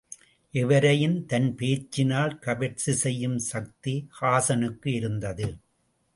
எவரையும், 0.53 1.25
தன் 1.25 1.55
பேச்சினால் 1.55 2.39
கவர்ச்சி 2.39 2.93
செய்யும் 2.93 3.37
சக்தி 3.37 4.07
ஹாஸனுக்கு 4.21 4.87
இருந்தது. 4.87 5.47